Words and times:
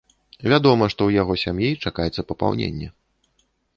Вядома, 0.53 0.87
што 0.93 1.01
ў 1.05 1.11
яго 1.21 1.33
сям'і 1.43 1.69
чакаецца 1.89 2.27
папаўненне. 2.33 2.87